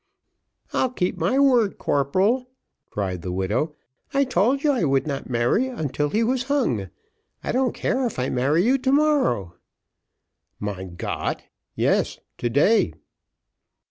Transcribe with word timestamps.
"I'll 0.73 0.89
keep 0.89 1.15
my 1.15 1.37
word, 1.37 1.77
corporal," 1.77 2.49
cried 2.89 3.21
the 3.21 3.31
widow, 3.31 3.75
"I 4.15 4.23
told 4.23 4.63
you 4.63 4.71
I 4.71 4.83
would 4.83 5.05
not 5.05 5.29
marry 5.29 5.67
until 5.67 6.09
he 6.09 6.23
was 6.23 6.45
hung, 6.45 6.89
I 7.43 7.51
don't 7.51 7.75
care 7.75 8.07
if 8.07 8.17
I 8.17 8.29
marry 8.29 8.63
you 8.63 8.79
to 8.79 8.91
morrow." 8.91 9.57
"Mein 10.59 10.95
Gott, 10.95 11.43
yes, 11.75 12.17
to 12.39 12.49
day." 12.49 12.95